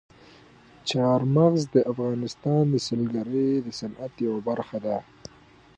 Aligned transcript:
چار 0.89 1.21
مغز 1.35 1.63
د 1.75 1.77
افغانستان 1.91 2.63
د 2.69 2.75
سیلګرۍ 2.85 3.51
د 3.61 3.67
صنعت 3.79 4.13
یوه 4.25 4.39
برخه 4.49 4.77
ده. 4.85 4.97